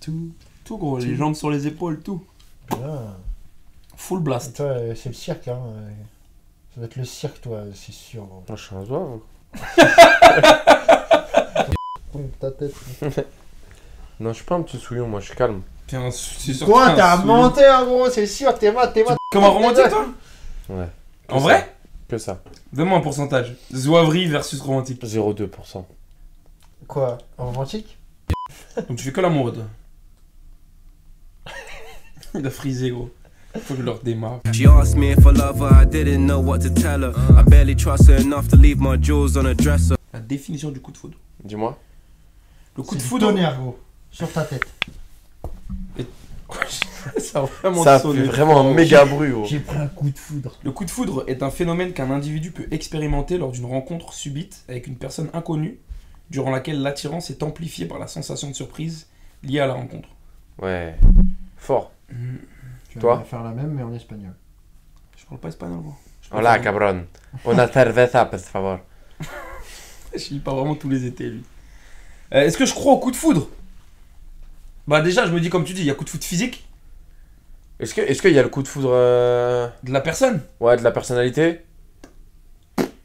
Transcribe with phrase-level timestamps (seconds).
[0.00, 0.30] Tout.
[0.64, 2.22] Tout gros, les jambes sur les épaules, tout.
[2.70, 3.16] Bien.
[3.96, 4.56] Full blast.
[4.56, 5.58] Toi, euh, c'est le cirque, hein.
[5.66, 5.90] euh.
[6.74, 8.24] Ça va être le cirque, toi, c'est sûr.
[8.24, 9.18] Moi, je suis un zouave.
[12.12, 12.74] Pompe ta tête.
[14.20, 15.62] Non, je suis pas un petit souillon, moi, je suis calme.
[15.86, 18.88] T'es un- c'est sûr Quoi, que t'es t'as un hein, gros, c'est sûr, t'es mat,
[18.88, 19.16] t'es mat.
[19.32, 20.06] Comme un romantique, toi
[20.68, 20.88] Ouais.
[21.30, 21.74] En vrai?
[22.06, 22.42] Que ça.
[22.70, 23.56] Donne-moi un pourcentage.
[23.74, 25.02] Zouaverie versus romantique.
[25.02, 25.84] 0,2%.
[26.86, 27.96] Quoi, romantique?
[28.88, 29.62] Donc tu fais que l'amour, toi.
[32.34, 33.10] Il a frisé, gros.
[33.54, 34.40] Faut que je le redémarre.
[34.52, 37.12] She asked me if I love her, I didn't know what to tell her.
[37.36, 39.94] I barely trust her enough to leave my jewels on a dresser.
[40.12, 41.18] La définition du coup de foudre.
[41.42, 41.76] Dis-moi.
[42.76, 43.28] Le coup de foudre.
[43.28, 43.78] tonnerre, gros.
[44.12, 44.66] Sur ta tête.
[47.18, 49.44] ça a vraiment Ça a sonné fait vraiment un méga bruit, gros.
[49.44, 50.56] J'ai pris un coup de foudre.
[50.62, 54.64] Le coup de foudre est un phénomène qu'un individu peut expérimenter lors d'une rencontre subite
[54.68, 55.78] avec une personne inconnue,
[56.30, 59.06] durant laquelle l'attirance est amplifiée par la sensation de surprise
[59.42, 60.08] liée à la rencontre.
[60.60, 60.94] Ouais.
[61.56, 61.92] Fort.
[62.88, 64.34] Tu vas Toi faire la même, mais en espagnol.
[65.16, 65.82] Je parle pas espagnol,
[66.28, 67.04] parle Hola, cabron.
[67.46, 68.78] Una cerveza, por favor.
[70.14, 71.44] Je lis pas vraiment tous les étés, lui.
[72.34, 73.48] Euh, Est-ce que je crois au coup de foudre?
[74.88, 76.66] Bah déjà, je me dis, comme tu dis, il y a coup de foudre physique
[77.78, 80.40] Est-ce que- est-ce qu'il y a le coup de foudre euh, de la personne?
[80.58, 81.64] ouais, de la personnalité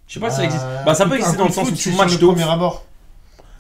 [0.08, 0.64] Je sais pas si ça existe.
[0.86, 2.36] Bah ça peut exister dans le sens où tu matches de de ouf.
[2.36, 2.86] premier abord.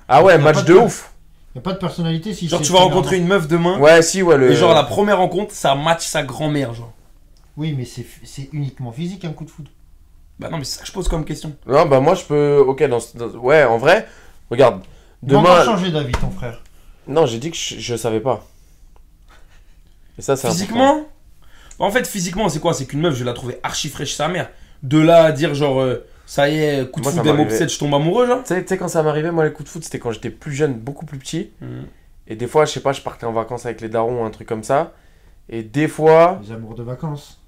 [0.08, 1.12] Ah ouais, match de- ouf.
[1.56, 4.22] Y a pas de personnalité si Genre tu vas rencontrer une meuf demain, Ouais, si,
[4.22, 4.52] ouais, le.
[4.52, 6.92] et genre la première rencontre, ça match sa grand-mère, genre.
[7.58, 9.72] Oui, mais c'est c'est uniquement physique un coup de foudre.
[10.38, 11.56] Bah non, mais c'est ça que je pose comme question.
[11.66, 12.58] Non, bah moi je peux.
[12.67, 14.06] Ok, dans, dans- ouais, en vrai,
[14.50, 14.81] regarde.
[15.23, 15.42] Demain.
[15.44, 15.64] Demain.
[15.64, 16.62] changer d'avis, ton frère.
[17.08, 18.45] Non, j'ai dit que je, je savais pas.
[20.17, 20.59] Et ça, c'est important.
[20.66, 21.06] Physiquement
[21.80, 22.73] En fait, physiquement, c'est quoi?
[22.73, 24.50] C'est qu'une meuf, je la trouver archi fraîche sa mère.
[24.84, 27.38] De là à dire, genre, euh, ça y est, coup de Moi, m'arrivait.
[27.38, 29.84] m'obsède, je tombe amoureux, genre Tu sais, quand ça m'arrivait, moi, les coups de foot,
[29.84, 31.52] c'était quand j'étais plus jeune, beaucoup plus petit.
[32.28, 34.31] Et des fois, je sais pas, je partais en vacances avec les darons ou un
[34.31, 34.94] truc comme ça.
[35.50, 37.40] Et des fois, Les amours de vacances.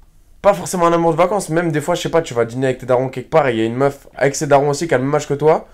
[0.44, 2.68] pas forcément un amour de vacances, même des fois, je sais pas, tu vas dîner
[2.68, 4.88] avec tes darons quelque part et il y a une meuf avec ses darons aussi
[4.88, 5.68] qui a le même âge que toi.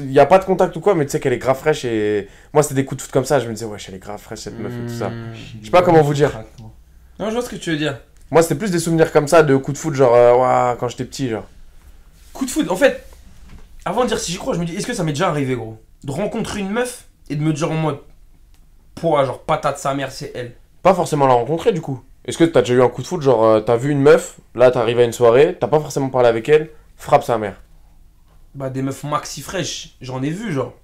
[0.00, 1.84] Il n'y a pas de contact ou quoi, mais tu sais qu'elle est grave fraîche
[1.84, 3.38] et moi, c'était des coups de foot comme ça.
[3.38, 5.10] Je me disais, ouais, elle est grave fraîche cette meuf et tout ça.
[5.10, 5.34] Hmm.
[5.60, 6.30] Je sais pas comment vous dire.
[7.18, 8.00] Non, je vois ce que tu veux dire.
[8.30, 10.88] Moi, c'était plus des souvenirs comme ça de coups de foot, genre, euh, ouah, quand
[10.88, 11.46] j'étais petit, genre.
[12.32, 13.06] Coup de foudre, en fait,
[13.84, 15.54] avant de dire si j'y crois, je me dis, est-ce que ça m'est déjà arrivé,
[15.54, 15.78] gros?
[16.04, 17.98] De rencontrer une meuf et de me dire en mode,
[18.94, 20.54] poids, genre patate sa mère, c'est elle?
[20.82, 22.02] Pas forcément la rencontrer du coup.
[22.24, 24.38] Est-ce que t'as déjà eu un coup de foot, genre, euh, t'as vu une meuf,
[24.54, 27.60] là, t'arrives à une soirée, t'as pas forcément parlé avec elle, frappe sa mère.
[28.54, 30.74] Bah, des meufs maxi fraîches, j'en ai vu, genre.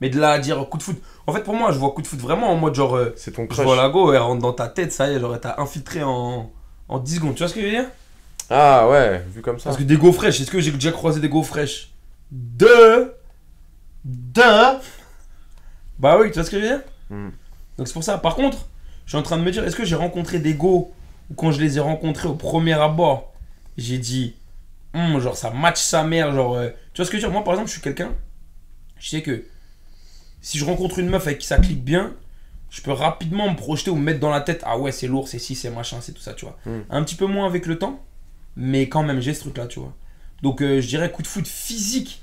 [0.00, 1.00] Mais de là à dire coup de foot.
[1.26, 3.30] En fait, pour moi, je vois coup de foot vraiment en mode, genre, euh, C'est
[3.32, 3.64] ton je crush.
[3.64, 6.02] vois la go, elle rentre dans ta tête, ça y est, genre, elle t'a infiltré
[6.02, 6.50] en,
[6.88, 7.34] en 10 secondes.
[7.34, 7.86] Tu vois ce que je veux dire?
[8.52, 9.70] Ah ouais, vu comme ça.
[9.70, 11.90] Parce que des go fraîches, est-ce que j'ai déjà croisé des go fraîches
[12.30, 13.14] De.
[14.04, 14.78] De.
[15.98, 16.80] Bah oui, tu vois ce que je veux dire?
[17.10, 17.30] Hmm.
[17.78, 18.18] Donc c'est pour ça.
[18.18, 18.66] Par contre,
[19.06, 20.92] je suis en train de me dire, est-ce que j'ai rencontré des go
[21.30, 23.32] ou quand je les ai rencontrés au premier abord,
[23.76, 24.34] j'ai dit,
[24.94, 26.54] Hum, genre ça match sa mère, genre.
[26.56, 27.32] euh, tu vois ce que je veux dire?
[27.32, 28.12] Moi par exemple, je suis quelqu'un,
[28.98, 29.44] je sais que
[30.42, 32.12] si je rencontre une meuf avec qui ça clique bien,
[32.68, 35.28] je peux rapidement me projeter ou me mettre dans la tête, ah ouais, c'est lourd,
[35.28, 36.58] c'est ci, c'est machin, c'est tout ça, tu vois.
[36.66, 36.80] Hmm.
[36.90, 38.04] Un petit peu moins avec le temps,
[38.56, 39.94] mais quand même, j'ai ce truc là, tu vois.
[40.42, 42.20] Donc euh, je dirais coup de foot physique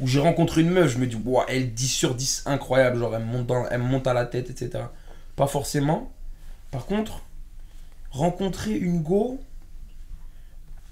[0.00, 3.14] où j'ai rencontré une meuf, je me dis, ouah, elle 10 sur 10, incroyable, genre
[3.14, 4.84] elle me monte, dans- elle me monte à la tête, etc.
[5.36, 6.10] Pas forcément.
[6.70, 7.22] Par contre,
[8.10, 9.40] rencontrer une go,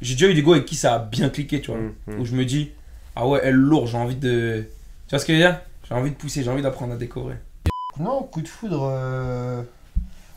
[0.00, 1.80] j'ai déjà eu des go avec qui ça a bien cliqué, tu vois.
[1.80, 2.20] Hmm, hmm.
[2.20, 2.70] Où je me dis,
[3.16, 4.66] ah ouais, elle lourd, j'ai envie de.
[5.06, 5.60] Tu vois ce que je veux dire?
[5.88, 7.36] J'ai envie de pousser, j'ai envie d'apprendre à décorer.
[7.98, 8.82] Non, coup de foudre.
[8.92, 9.62] euh,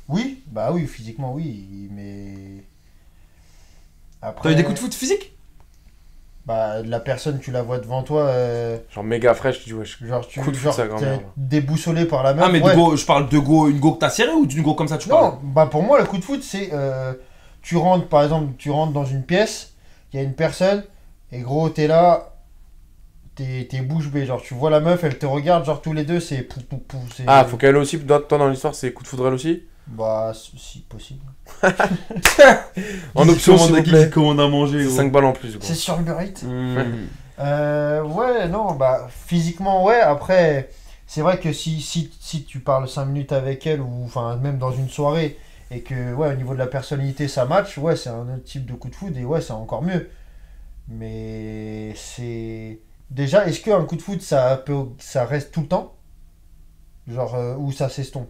[0.08, 2.64] Oui, bah oui, physiquement oui, mais.
[4.22, 4.50] Après.
[4.50, 5.34] T'as eu des coups de foot physiques
[6.46, 9.86] Bah, la personne, tu la vois devant toi, euh, Genre méga fraîche, tu dis, ouais,
[9.86, 12.44] je- genre tu Coup de genre, t'es déboussolé par la meuf.
[12.48, 12.72] Ah, mais ouais.
[12.72, 14.88] de go, je parle de go, une go que t'as serré ou d'une go comme
[14.88, 16.70] ça tu parles Non, bah pour moi, le coup de foot, c'est.
[16.74, 17.14] euh,
[17.62, 19.74] tu rentres, par exemple, tu rentres dans une pièce,
[20.12, 20.84] il y a une personne,
[21.32, 22.34] et gros, t'es là,
[23.36, 24.26] t'es t'es bouche bée.
[24.26, 26.42] Genre, tu vois la meuf, elle te regarde, genre tous les deux, c'est.
[26.42, 29.08] pou, pou, pou, c'est- Ah, faut qu'elle aussi, toi toi, dans l'histoire, c'est coup de
[29.08, 29.64] foudre elle aussi?
[29.88, 31.26] Bah, si possible.
[33.16, 33.58] En option,
[34.12, 35.58] commande à manger 5 balles en plus.
[35.60, 36.78] C'est sur Uber Eats Mmh.
[37.40, 40.00] Euh, ouais, non, bah, physiquement, ouais.
[40.00, 40.70] Après,
[41.08, 44.60] c'est vrai que si, si, si tu parles 5 minutes avec elle, ou enfin, même
[44.60, 45.40] dans une soirée,
[45.72, 48.66] et que, ouais, au niveau de la personnalité, ça match, ouais, c'est un autre type
[48.68, 50.10] de coup de foot, et ouais, c'est encore mieux.
[50.88, 52.80] Mais c'est.
[53.10, 55.96] Déjà, est-ce qu'un coup de foot, ça, peut, ça reste tout le temps?
[57.08, 58.30] Genre, euh, ou ça s'estompe?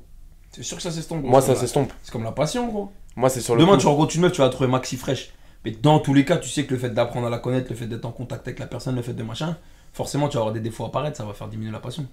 [0.51, 1.21] C'est sûr que ça s'estompe.
[1.21, 1.92] gros, Moi, c'est ça s'estompe.
[2.03, 2.92] C'est comme la passion, gros.
[3.15, 3.81] Moi, c'est sur le Demain, coup.
[3.81, 5.31] tu rencontres une meuf, tu vas la trouver maxi fraîche.
[5.63, 7.75] Mais dans tous les cas, tu sais que le fait d'apprendre à la connaître, le
[7.75, 9.57] fait d'être en contact avec la personne, le fait de machin,
[9.94, 12.06] forcément, tu vas avoir des défauts apparaître, ça va faire diminuer la passion.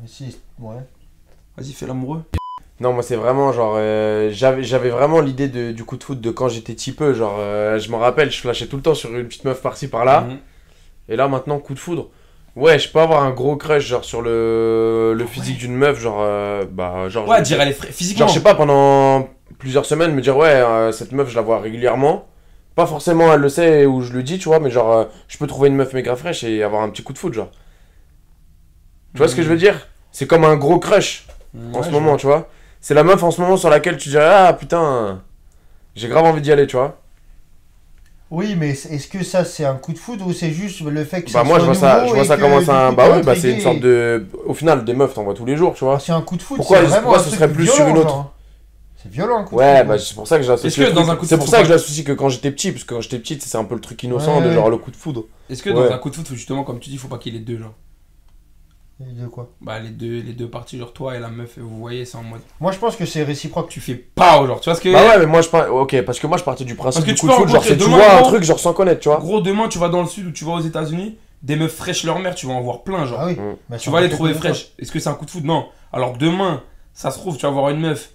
[0.00, 0.76] Mais si, ouais.
[1.56, 2.22] Vas-y, fais l'amoureux.
[2.78, 3.74] Non, moi c'est vraiment genre.
[3.76, 7.12] euh, j'avais j'avais vraiment l'idée du coup de foot de quand j'étais petit peu.
[7.12, 9.88] Genre, euh, je m'en rappelle, je flashais tout le temps sur une petite meuf par-ci
[9.88, 10.22] par-là.
[10.22, 10.38] Mhm.
[11.10, 12.08] Et là maintenant, coup de foudre.
[12.56, 15.98] Ouais, je peux avoir un gros crush genre sur le, le physique d'une meuf.
[16.00, 17.28] Genre, euh, bah, genre.
[17.28, 18.20] Ouais, je- dire elle est physiquement.
[18.20, 21.42] Genre, je sais pas, pendant plusieurs semaines, me dire, ouais, euh, cette meuf, je la
[21.42, 22.26] vois régulièrement.
[22.74, 25.38] Pas forcément, elle le sait ou je le dis, tu vois, mais genre, euh, je
[25.38, 27.50] peux trouver une meuf méga fraîche et avoir un petit coup de foot, genre.
[29.14, 29.88] Tu vois ce que je veux dire?
[30.12, 31.74] C'est comme un gros crush Mhm.
[31.74, 32.48] en Ouais, ce moment, tu vois.
[32.80, 35.22] C'est la meuf en ce moment sur laquelle tu dirais, ah putain,
[35.96, 36.99] j'ai grave envie d'y aller, tu vois.
[38.30, 41.04] Oui, mais est- est-ce que ça c'est un coup de foudre ou c'est juste le
[41.04, 42.40] fait que Bah, ça moi, je soit vois ça, nouveau je vois et ça que,
[42.42, 42.90] comme un.
[42.90, 44.26] coup, Bah oui, bah c'est une sorte de.
[44.46, 45.98] Au final, des meufs, t'en vois tous les jours, tu vois.
[45.98, 47.88] C'est un coup de foudre, Pourquoi- c'est vraiment pourquoi un ce truc serait plus sur
[47.88, 48.32] une autre genre.
[49.02, 49.88] C'est violent un coup de Ouais, foudre.
[49.88, 50.78] bah c'est pour ça que j'associe.
[50.78, 52.28] Est-ce que dans truc- un coup de C'est pour ça que je l'associe que quand
[52.28, 54.70] j'étais petit, parce que quand j'étais petit, c'est un peu le truc innocent de genre
[54.70, 55.24] le coup de foudre.
[55.48, 55.88] Est-ce que Ouais.
[55.88, 57.38] dans un coup de foot, faut justement, comme tu dis, faut pas qu'il y ait
[57.40, 57.72] les deux, genre?
[59.00, 61.78] Et De quoi Bah, les deux, les deux parties, genre toi et la meuf, vous
[61.78, 62.40] voyez, c'est en mode.
[62.60, 63.68] Moi je pense que c'est réciproque.
[63.70, 64.92] Tu fais pas, genre, tu vois ce que.
[64.92, 67.06] Bah ouais, mais moi je par- Ok, parce que moi je partais du principe Parce
[67.06, 68.42] que du tu coup de peux foot, genre rencontrer c'est tu demain, vois un truc
[68.42, 69.18] genre sans connaître, tu vois.
[69.18, 72.04] Gros, demain, tu vas dans le sud ou tu vas aux États-Unis, des meufs fraîches
[72.04, 73.20] leur mère, tu vas en voir plein, genre.
[73.22, 73.32] Ah oui.
[73.36, 73.56] Mm.
[73.70, 74.72] Bah, Tu vas les trouver fraîches.
[74.78, 75.44] Est-ce que c'est un coup de foot?
[75.44, 75.66] Non.
[75.94, 76.62] Alors que demain,
[76.92, 78.10] ça se trouve, tu vas voir une meuf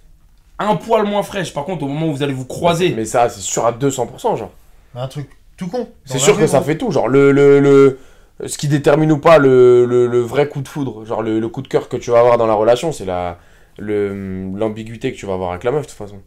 [0.60, 1.52] un poil moins fraîche.
[1.52, 4.36] Par contre, au moment où vous allez vous croiser, Mais ça, c'est sûr à 200%,
[4.36, 4.50] genre.
[4.94, 5.88] Un truc tout con.
[6.04, 7.98] C'est sûr que ça fait tout, genre le, le, le-
[8.44, 11.48] ce qui détermine ou pas le, le, le vrai coup de foudre, genre le, le
[11.48, 13.38] coup de cœur que tu vas avoir dans la relation, c'est la
[13.78, 16.20] le- l'ambiguïté que tu vas avoir avec la meuf de toute façon.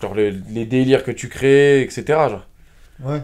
[0.00, 2.04] Genre les, les délires que tu crées, etc.
[2.06, 2.46] Genre.
[3.04, 3.22] Ouais.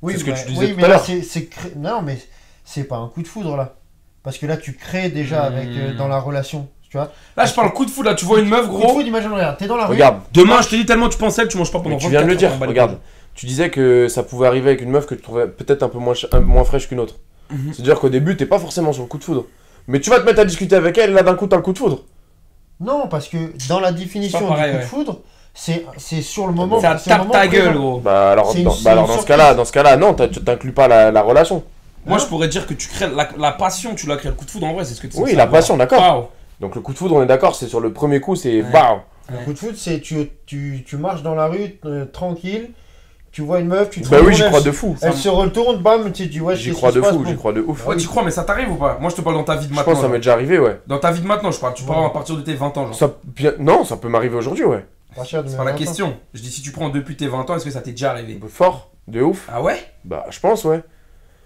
[0.00, 1.22] Oui, C'est ce que mais- tu disais oui, tout mais à là, l'heure.
[1.24, 2.18] c'est, cré- Non, mais
[2.64, 3.74] c'est pas un coup de foudre là.
[4.22, 6.68] Parce que là, tu crées déjà avec euh, dans la relation.
[6.90, 8.04] Tu vois là, je parle coup de foot.
[8.06, 8.94] Là, tu vois une meuf, Coup de gros.
[8.94, 9.92] foudre, imagine, regarde, t'es dans la rue.
[9.94, 12.00] Regarde, Demain, je te dis tellement tu penses à elle, tu manges pas pendant mais
[12.00, 12.98] tu viens de le 24 heures, dire, regarde.
[13.38, 15.98] Tu disais que ça pouvait arriver avec une meuf que tu trouvais peut-être un peu
[15.98, 16.14] moins,
[16.44, 17.14] moins fraîche qu'une autre.
[17.52, 17.72] Mhm.
[17.72, 19.44] C'est-à-dire qu'au début, t'es pas forcément sur le coup de foudre.
[19.86, 21.62] Mais tu vas te mettre à discuter avec elle, et là d'un coup, t'as le
[21.62, 22.02] coup de foudre.
[22.80, 23.36] Non, parce que
[23.68, 24.82] dans la définition pareil, du coup ouais.
[24.82, 25.20] de foudre,
[25.54, 26.80] c'est, c'est sur le moment.
[26.80, 27.78] Ça tape moment ta gueule, présent.
[27.78, 27.98] gros.
[28.00, 30.14] Bah alors, C'est une- dans, c'est bah alors dans ce cas-là, dans ce cas-là, non,
[30.14, 31.62] t'inclus pas la, la relation.
[32.06, 34.36] Moi, Hein je pourrais dire que tu crées la, la passion, tu l'as créé le
[34.36, 36.32] coup de foot en vrai, c'est ce que tu Oui, la passion, d'accord.
[36.60, 38.72] Donc le coup de foudre, on est d'accord, c'est sur le premier coup, c'est Ouais.
[38.72, 38.98] BAM
[39.30, 42.70] Le coup de foudre, c'est tu, tu, tu marches dans la rue euh, tranquille,
[43.38, 44.96] tu vois une meuf, tu te Bah oui, j'y crois de fou.
[45.00, 47.86] Elle se retourne, bam, tu dis ouais, J'y crois de fou, j'y crois de ouf.
[47.86, 49.66] Ouais, tu crois, mais ça t'arrive ou pas Moi, je te parle dans ta vie
[49.66, 49.92] de Je maintenant.
[49.92, 50.80] pense que ça m'est déjà arrivé, ouais.
[50.88, 51.74] Dans ta vie de maintenant, je parle.
[51.74, 53.10] Tu parles à partir de tes 20 ans, genre.
[53.60, 54.84] Non, ça peut m'arriver aujourd'hui, ouais.
[55.24, 55.74] C'est pas la 20 ans.
[55.76, 56.16] question.
[56.34, 58.40] Je dis si tu prends depuis tes 20 ans, est-ce que ça t'est déjà arrivé
[58.48, 59.48] Fort, de ouf.
[59.52, 60.80] Ah ouais Bah je pense, ouais.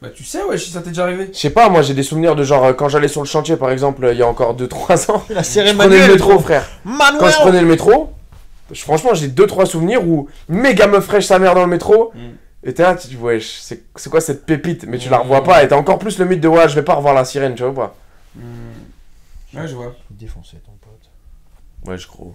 [0.01, 1.29] Bah tu sais, ouais, si ça t'est déjà arrivé.
[1.31, 3.57] Je sais pas, moi j'ai des souvenirs de genre euh, quand j'allais sur le chantier
[3.57, 5.23] par exemple euh, il y a encore 2-3 ans.
[5.29, 5.89] La Je cérémonie.
[5.91, 6.67] prenais le métro, frère.
[6.85, 8.22] Manuel Quand je prenais le métro, je-
[8.75, 12.13] franchement j'ai 2-3 souvenirs où méga meuf fraîche sa mère dans le métro.
[12.15, 12.19] Mm.
[12.65, 14.85] Et t'es là, tu te dis, wesh, c'est c'est quoi cette pépite?
[14.87, 15.23] Mais tu la Mm.
[15.23, 17.25] revois pas et t'as encore plus le mythe de ouais, je vais pas revoir la
[17.25, 17.97] sirène, tu vois ou pas?
[19.55, 19.95] Ouais, je vois.
[20.11, 21.11] Défoncer ton pote.
[21.91, 22.29] Ouais, je crois.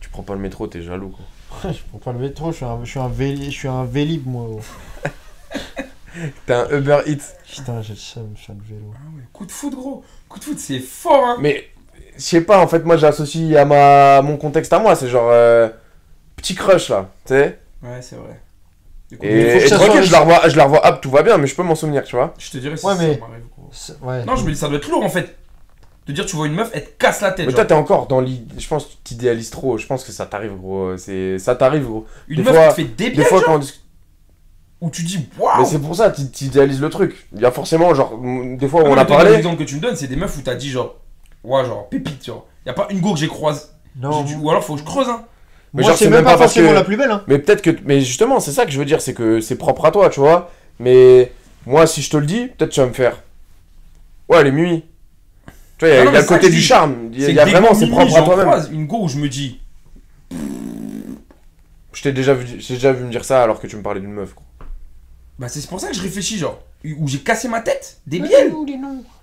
[0.00, 1.70] Tu prends pas le métro, t'es jaloux quoi.
[1.72, 3.84] je prends pas le métro, je suis un, je suis un, véli, je suis un
[3.84, 4.46] vélib moi.
[4.46, 4.60] gros.
[6.46, 7.34] T'es un Uber Eats.
[7.50, 8.92] Putain, j'ai le seum, je suis un vélo.
[8.94, 10.04] Ah ouais, coup de foot, gros.
[10.28, 11.36] Coup de foot, c'est fort, hein.
[11.40, 11.68] Mais
[12.16, 15.28] je sais pas, en fait, moi j'associe à ma mon contexte à moi, c'est genre
[15.30, 15.68] euh,
[16.36, 17.58] petit crush là, tu sais.
[17.82, 18.40] Ouais, c'est vrai.
[19.10, 21.46] Du coup, Et, tranquille, je la revois, je la revois hop, tout va bien, mais
[21.46, 22.34] je peux m'en souvenir, tu vois.
[22.38, 23.44] je te dirais si Ouais, ça mais- m'arrive,
[24.02, 24.24] Ouais.
[24.24, 25.34] Non, je me dis, ça doit être lourd en fait.
[26.06, 27.46] De dire, tu vois une meuf, elle te casse la tête.
[27.46, 27.54] Mais genre.
[27.54, 28.60] toi, t'es encore dans l'idée.
[28.60, 29.78] Je pense que tu t'idéalises trop.
[29.78, 30.96] Je pense que ça t'arrive, gros.
[30.98, 31.38] C'est...
[31.38, 32.06] Ça t'arrive, gros.
[32.28, 33.60] Une des meuf fois- qui te fait des Des fois, genre, quand
[34.82, 35.64] on où tu dis, Mais waouh.
[35.64, 37.26] c'est pour ça, tu t'idéalises le truc.
[37.34, 39.30] Il y a forcément, genre, des fois où Ah, on mais a parlé.
[39.30, 40.94] L'exemple que tu me donnes, c'est des meufs où t'as dit, genre,
[41.44, 42.46] ouais, genre, pépite, genre.
[42.66, 43.62] Y a pas une go que j'ai croisée.
[44.00, 45.24] Non, Ou alors, faut que je creuse, hein.
[45.72, 47.10] Mais moi genre, c'est c'est même même pas forcément que- la plus belle.
[47.10, 47.22] Hein.
[47.26, 47.70] Mais peut-être que.
[47.84, 50.20] Mais justement, c'est ça que je veux dire, c'est que c'est propre à toi, tu
[50.20, 50.50] vois.
[50.78, 51.32] Mais
[51.66, 53.22] moi, si je te le dis, peut-être tu vas me faire.
[54.28, 54.84] Ouais, elle est mimi.
[55.78, 57.10] Tu vois, il y a, non, il y a mais le côté du dis, charme.
[57.12, 58.48] Il y a, vraiment, c'est propre à toi-même.
[58.72, 59.60] Une go où je me dis,
[61.92, 64.00] Je t'ai déjà, vu- j'ai déjà vu me dire ça alors que tu me parlais
[64.00, 64.34] d'une meuf.
[65.38, 66.58] Bah c'est pour ça que je réfléchis, genre.
[66.98, 68.52] Où j'ai cassé ma tête, des bielles.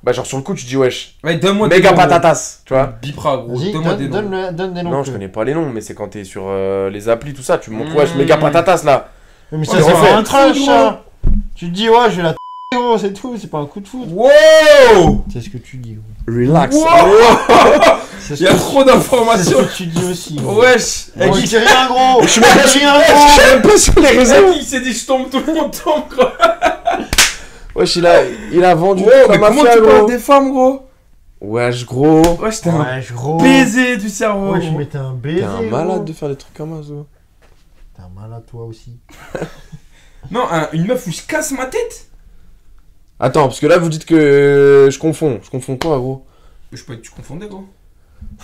[0.01, 1.15] Bah, genre, sur le coup, tu dis, wesh.
[1.23, 2.87] Ouais, donne-moi des Méga noms, patatas, tu vois.
[3.03, 3.55] Bipra, gros.
[3.55, 4.29] Vas-y, Donne-moi donne, des noms.
[4.29, 4.89] donne, donne des noms.
[4.89, 7.35] Non, que- je connais pas les noms, mais c'est quand t'es sur euh, les applis,
[7.35, 7.97] tout ça, tu me montres, Mmh.
[7.97, 9.09] wesh, méga patatas là.
[9.51, 10.23] Mais ça, c'est refais.
[10.23, 11.03] pas un ça.
[11.53, 12.37] Tu te dis, ouais, je vais la t-
[12.75, 14.07] gros, c'est tout, c'est pas un coup de foot.
[14.09, 16.03] Wow C'est ce que tu dis, gros.
[16.27, 16.75] Relax.
[16.75, 16.85] Wow
[18.19, 19.59] C'est Il y a trop c'est d'informations.
[19.59, 20.35] ce que tu dis aussi.
[20.35, 20.61] gros.
[20.61, 22.21] Wesh Elle je dit dis rien, gros.
[22.23, 24.53] Je suis même pas suis même pas sur les réseaux.
[24.55, 26.25] il s'est dit je tombe, tout le monde tombe, gros.
[27.75, 30.87] Wesh, il a, il a vendu Wow, mais la comment tu parles des femmes, gros?
[31.39, 32.21] Wesh, gros.
[32.39, 33.37] Wesh, t'es un gros.
[33.37, 34.55] baiser du cerveau.
[34.61, 34.77] Je gros.
[34.77, 35.39] mettais un baiser.
[35.39, 35.69] T'es un gros.
[35.69, 37.07] malade de faire des trucs comme ça, Zo.
[37.95, 38.97] T'es un malade, toi aussi.
[40.29, 42.07] Non, un- une meuf où je casse ma tête
[43.23, 45.39] Attends, parce que là, vous dites que je confonds.
[45.43, 46.25] Je confonds quoi, gros?
[46.71, 47.65] Je peux être, tu confondais, gros.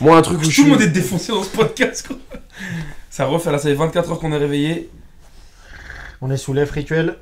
[0.02, 0.64] Moi, un truc où je Tout suis.
[0.66, 2.18] le monde est défoncé dans ce podcast, quoi.
[3.10, 4.90] Ça refait, là, ça fait 24 heures qu'on est réveillé.
[6.22, 7.18] On est sous l'F rituel.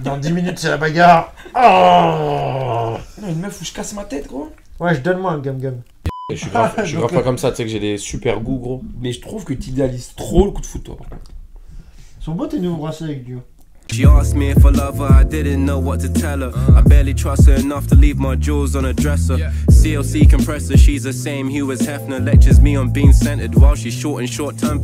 [0.00, 1.32] Dans 10 minutes, c'est la bagarre.
[1.54, 4.50] Oh Non, une meuf où je casse ma tête, gros.
[4.80, 5.82] ouais, je donne-moi un gum-gum.
[6.30, 8.40] Je suis grave, je suis grave pas comme ça, tu sais que j'ai des super
[8.40, 8.82] goûts, gros.
[9.00, 11.30] Mais je trouve que tu idéalises trop le coup de foot, toi, par contre.
[12.20, 13.40] Ils sont beaux tes nouveaux bracelets avec Dieu.
[13.92, 16.52] She asked me if I love her, I didn't know what to tell her.
[16.74, 19.36] I barely trust her enough to leave my jewels on a dresser.
[19.36, 22.24] CLC compressor, she's the same hue as Hefner.
[22.24, 24.82] Lectures me on being centered while she's short and short tempered.